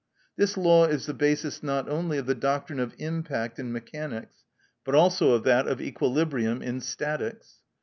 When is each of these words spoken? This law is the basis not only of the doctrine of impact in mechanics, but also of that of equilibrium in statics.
This 0.35 0.57
law 0.57 0.85
is 0.87 1.05
the 1.05 1.13
basis 1.13 1.61
not 1.61 1.87
only 1.87 2.17
of 2.17 2.25
the 2.25 2.33
doctrine 2.33 2.79
of 2.79 2.95
impact 2.97 3.59
in 3.59 3.71
mechanics, 3.71 4.39
but 4.83 4.95
also 4.95 5.33
of 5.33 5.43
that 5.43 5.67
of 5.67 5.79
equilibrium 5.79 6.59
in 6.63 6.81
statics. 6.81 7.57